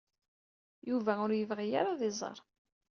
Yuba 0.89 1.13
ur 1.25 1.31
yebɣi 1.33 1.67
ara 1.79 1.89
ad 1.93 1.99
t-iẓer. 1.99 2.37